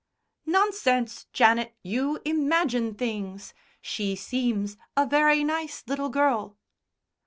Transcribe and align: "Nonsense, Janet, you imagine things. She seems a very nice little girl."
"Nonsense, 0.47 1.27
Janet, 1.31 1.75
you 1.83 2.19
imagine 2.25 2.95
things. 2.95 3.53
She 3.83 4.15
seems 4.15 4.75
a 4.97 5.05
very 5.05 5.43
nice 5.43 5.83
little 5.85 6.09
girl." 6.09 6.57